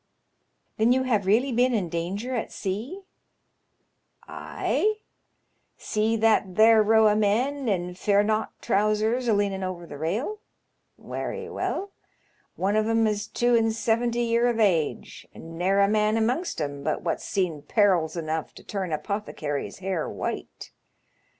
[0.77, 3.01] Then you have really been in danger at sea?"
[4.27, 4.95] '*Ayl
[5.77, 8.47] See that there row o' men in feamaught 'L0NGSH0BEMAN*8 YABN8.
[8.47, 10.39] 139 trousers a leaning over th* rail?
[10.97, 11.91] Werry well.
[12.55, 16.59] One of 'em is two an' seventy year of age, and ne*er a man amongst
[16.59, 20.71] 'em bnt what*B seen perils enough to turn a Apothecary's hair white.